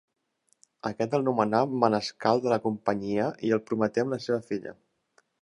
[0.89, 4.77] Aquest el nomenà manescal de la Companyia i el prometé amb la seva filla.